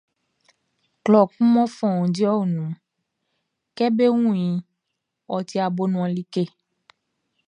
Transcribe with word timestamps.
Klɔ 1.03 1.19
kun 1.31 1.47
mɔ 1.53 1.63
fɔundi 1.77 2.23
o 2.35 2.35
nunʼn, 2.55 2.79
kɛ 3.75 3.85
be 3.97 4.05
wun 4.17 4.37
iʼn, 4.47 4.63
ɔ 5.33 5.35
ti 5.47 5.55
abonuan 5.65 6.11
like. 6.15 6.43